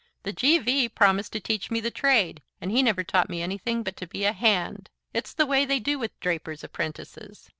[0.23, 0.89] The G.V.
[0.89, 4.25] promised to teach me the trade, and he never taught me anything but to be
[4.25, 4.89] a Hand.
[5.13, 7.49] It's the way they do with draper's apprentices.